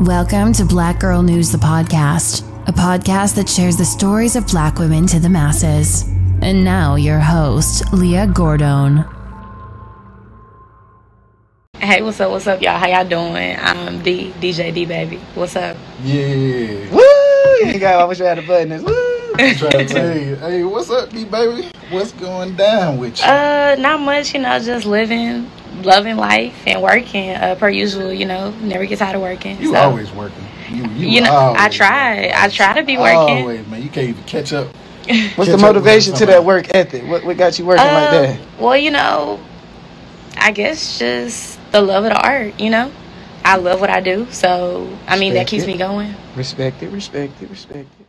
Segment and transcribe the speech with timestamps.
[0.00, 4.78] Welcome to Black Girl News, the podcast, a podcast that shares the stories of black
[4.78, 6.08] women to the masses.
[6.40, 9.04] And now, your host, Leah Gordon.
[11.74, 12.30] Hey, what's up?
[12.30, 12.78] What's up, y'all?
[12.78, 13.58] How y'all doing?
[13.60, 15.18] I'm D, DJ D Baby.
[15.34, 15.76] What's up?
[16.02, 16.90] Yeah.
[16.90, 17.02] Woo!
[17.02, 18.70] You ain't got, I wish I had a button.
[18.70, 18.82] This.
[18.82, 19.09] Woo!
[19.38, 20.36] I'm trying to tell you.
[20.36, 21.70] Hey, what's up, D baby?
[21.90, 23.26] What's going down with you?
[23.26, 25.50] Uh, not much, you know, just living,
[25.82, 29.58] loving life and working, uh, per usual, you know, never get tired of working.
[29.60, 30.44] you so, always working.
[30.70, 32.16] You, you, You know, I try.
[32.16, 32.32] working.
[32.36, 33.18] I try to be working.
[33.18, 33.82] Always, man.
[33.82, 34.68] You can't even catch up.
[35.06, 37.04] What's Catch the motivation to that work ethic?
[37.08, 38.40] What, what got you working like Uh, that?
[38.60, 39.40] Well, you know,
[40.36, 42.92] I guess just the love of the art, you know?
[43.44, 45.66] I love what I do, so, I mean, that keeps it.
[45.66, 46.14] me going.
[46.36, 47.99] Respect it, respect it, respect it.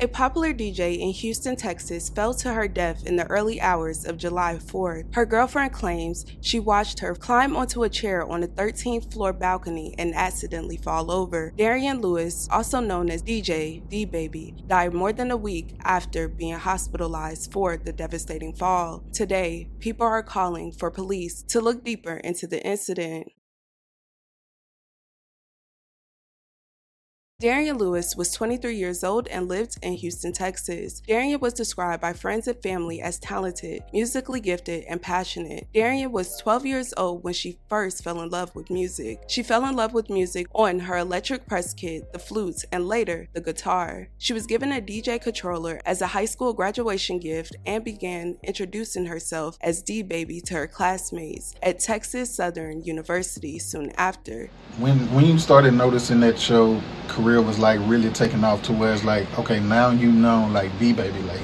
[0.00, 4.16] A popular DJ in Houston, Texas fell to her death in the early hours of
[4.16, 5.12] July 4th.
[5.12, 9.96] Her girlfriend claims she watched her climb onto a chair on the 13th floor balcony
[9.98, 11.52] and accidentally fall over.
[11.56, 16.54] Darian Lewis, also known as DJ D Baby, died more than a week after being
[16.54, 19.02] hospitalized for the devastating fall.
[19.12, 23.32] Today, people are calling for police to look deeper into the incident.
[27.40, 30.98] Darian Lewis was 23 years old and lived in Houston, Texas.
[31.06, 35.68] Darian was described by friends and family as talented, musically gifted, and passionate.
[35.72, 39.22] Darian was 12 years old when she first fell in love with music.
[39.28, 43.28] She fell in love with music on her electric press kit, the flute, and later
[43.34, 44.08] the guitar.
[44.18, 49.06] She was given a DJ controller as a high school graduation gift and began introducing
[49.06, 54.50] herself as D Baby to her classmates at Texas Southern University soon after.
[54.78, 58.92] When when you started noticing that your career was like really taking off to where
[58.92, 61.40] it's like, okay, now you know, like D baby, like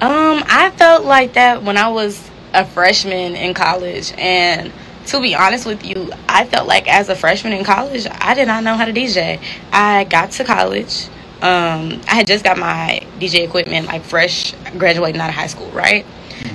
[0.00, 4.72] Um, I felt like that when I was a freshman in college, and
[5.06, 8.46] to be honest with you, I felt like as a freshman in college, I did
[8.46, 9.40] not know how to DJ.
[9.72, 11.08] I got to college.
[11.42, 15.68] Um, I had just got my DJ equipment, like fresh graduating out of high school,
[15.70, 16.06] right?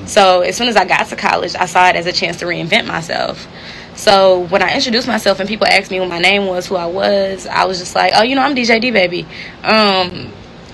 [0.06, 2.46] So as soon as I got to college, I saw it as a chance to
[2.46, 3.48] reinvent myself.
[3.98, 6.86] So when I introduced myself and people asked me what my name was, who I
[6.86, 9.24] was, I was just like, oh, you know, I'm DJ D Baby.
[9.64, 10.32] Um,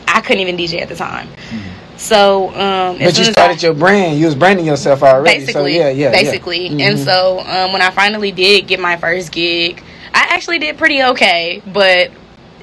[0.07, 1.29] I couldn't even DJ at the time.
[1.97, 4.19] So um, But you started I- your brand.
[4.19, 5.39] You was branding yourself already.
[5.39, 6.87] basically so yeah, yeah, basically yeah.
[6.89, 7.05] and Mhm.
[7.05, 9.81] so um, when i finally did get my first gig
[10.13, 12.11] i actually did pretty okay but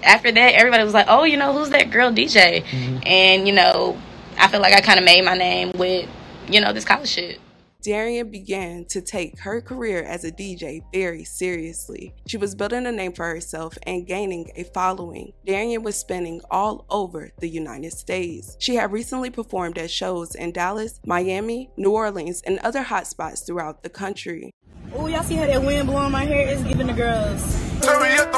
[0.03, 2.99] after that everybody was like oh you know who's that girl dj Mm-hmm.
[3.07, 3.97] and you know
[4.37, 6.09] i feel like i kind of made my name with
[6.51, 7.39] you know this college shit
[7.83, 12.15] Darian began to take her career as a DJ very seriously.
[12.27, 15.33] She was building a name for herself and gaining a following.
[15.47, 18.57] Darian was spinning all over the United States.
[18.59, 23.83] She had recently performed at shows in Dallas, Miami, New Orleans, and other hotspots throughout
[23.83, 24.53] the country.
[24.95, 26.49] Oh, y'all see how that wind blowing my hair?
[26.49, 27.43] It's giving the girls.
[27.83, 28.31] I am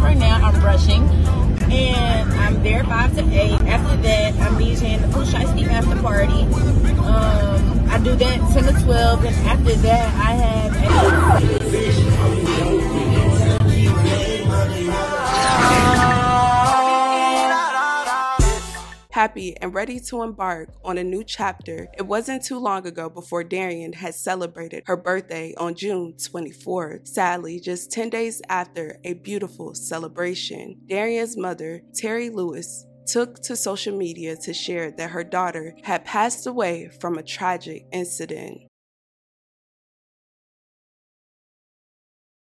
[0.00, 0.46] right now.
[0.46, 1.02] I'm rushing.
[1.70, 3.52] And I'm there 5 to 8.
[3.62, 6.42] After that, I'm DJing the Pooh Shiesty after party.
[7.02, 9.24] Um, I do that 10 to 12.
[9.24, 12.45] And after that, I have a.
[19.26, 23.42] Happy and ready to embark on a new chapter, it wasn't too long ago before
[23.42, 27.08] Darian had celebrated her birthday on June 24th.
[27.08, 33.96] Sadly, just 10 days after a beautiful celebration, Darian's mother, Terry Lewis, took to social
[33.96, 38.60] media to share that her daughter had passed away from a tragic incident.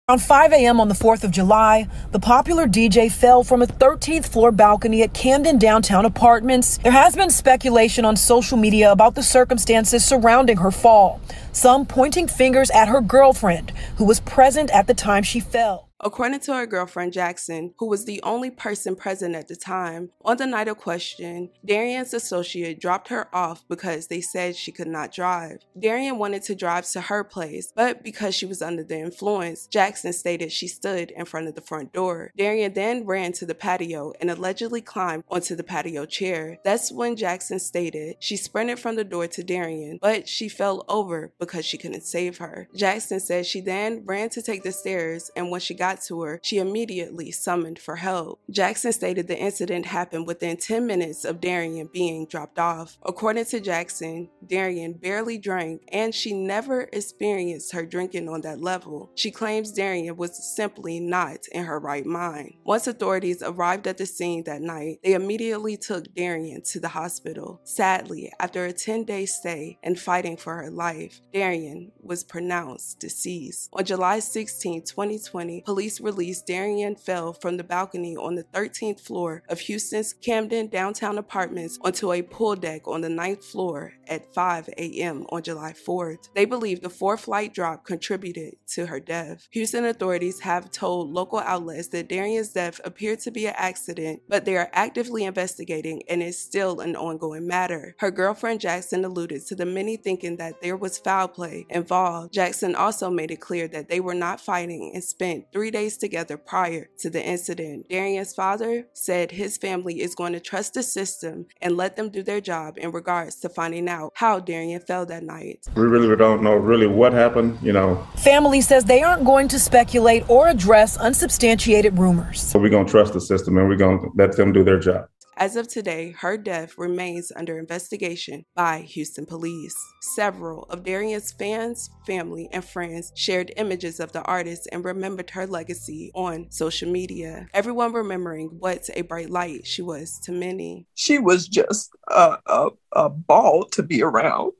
[0.08, 0.80] Around 5 a.m.
[0.80, 5.12] on the 4th of July, the popular DJ fell from a 13th floor balcony at
[5.12, 6.78] Camden Downtown Apartments.
[6.78, 12.28] There has been speculation on social media about the circumstances surrounding her fall, some pointing
[12.28, 15.85] fingers at her girlfriend, who was present at the time she fell.
[16.00, 20.36] According to her girlfriend Jackson, who was the only person present at the time, on
[20.36, 25.12] the night of question, Darian's associate dropped her off because they said she could not
[25.12, 25.58] drive.
[25.78, 30.12] Darian wanted to drive to her place, but because she was under the influence, Jackson
[30.12, 32.30] stated she stood in front of the front door.
[32.36, 36.58] Darian then ran to the patio and allegedly climbed onto the patio chair.
[36.62, 41.32] That's when Jackson stated she sprinted from the door to Darian, but she fell over
[41.38, 42.68] because she couldn't save her.
[42.76, 46.22] Jackson said she then ran to take the stairs, and when she got got to
[46.22, 48.40] her, she immediately summoned for help.
[48.50, 52.98] Jackson stated the incident happened within 10 minutes of Darian being dropped off.
[53.04, 59.10] According to Jackson, Darian barely drank and she never experienced her drinking on that level.
[59.14, 62.54] She claims Darian was simply not in her right mind.
[62.64, 67.60] Once authorities arrived at the scene that night, they immediately took Darian to the hospital.
[67.64, 73.68] Sadly, after a 10 day stay and fighting for her life, Darian was pronounced deceased.
[73.72, 79.42] On July 16, 2020, police released Darian fell from the balcony on the 13th floor
[79.48, 84.68] of Houston's Camden downtown apartments onto a pool deck on the ninth floor at 5
[84.78, 85.26] a.m.
[85.30, 86.28] on July 4th.
[86.34, 89.48] They believe the four flight drop contributed to her death.
[89.50, 94.44] Houston authorities have told local outlets that Darian's death appeared to be an accident, but
[94.44, 97.94] they are actively investigating and is still an ongoing matter.
[97.98, 102.32] Her girlfriend Jackson alluded to the many thinking that there was foul play involved.
[102.32, 106.36] Jackson also made it clear that they were not fighting and spent three days together
[106.36, 107.88] prior to the incident.
[107.88, 112.22] Darian's father said his family is going to trust the system and let them do
[112.22, 115.66] their job in regards to finding out how Darian fell that night.
[115.74, 118.06] We really don't know really what happened, you know.
[118.16, 122.40] Family says they aren't going to speculate or address unsubstantiated rumors.
[122.40, 124.78] So we're going to trust the system and we're going to let them do their
[124.78, 125.06] job.
[125.38, 129.76] As of today, her death remains under investigation by Houston police.
[130.00, 135.46] Several of Darian's fans, family, and friends shared images of the artist and remembered her
[135.46, 137.48] legacy on social media.
[137.52, 140.86] Everyone remembering what a bright light she was to many.
[140.94, 144.52] She was just a, a, a ball to be around.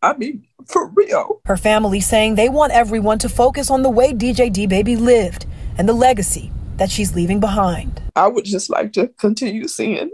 [0.00, 1.42] I mean, for real.
[1.44, 5.44] Her family saying they want everyone to focus on the way DJ D Baby lived
[5.76, 8.00] and the legacy that she's leaving behind.
[8.16, 10.10] I would just like to continue seeing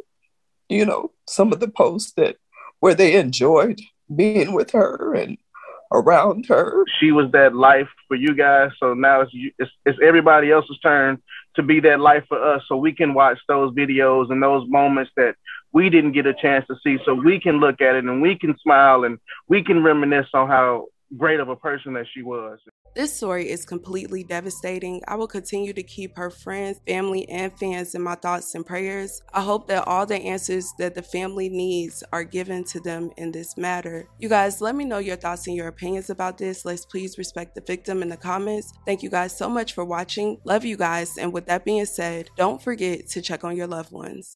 [0.69, 2.37] you know, some of the posts that
[2.81, 3.81] where they enjoyed
[4.15, 5.39] being with her and
[5.93, 6.85] around her.
[7.01, 11.21] She was that life for you guys, so now it's, it's it's everybody else's turn
[11.57, 15.11] to be that life for us, so we can watch those videos and those moments
[15.17, 15.35] that
[15.73, 18.37] we didn't get a chance to see, so we can look at it and we
[18.37, 19.19] can smile and
[19.49, 20.87] we can reminisce on how
[21.17, 22.59] great of a person that she was.
[22.95, 25.03] This story is completely devastating.
[25.07, 29.23] I will continue to keep her friends, family, and fans in my thoughts and prayers.
[29.33, 33.31] I hope that all the answers that the family needs are given to them in
[33.31, 34.09] this matter.
[34.19, 36.65] You guys, let me know your thoughts and your opinions about this.
[36.65, 38.73] Let's please respect the victim in the comments.
[38.85, 40.39] Thank you guys so much for watching.
[40.45, 41.19] Love you guys.
[41.19, 44.27] And with that being said, don't forget to check on your loved ones.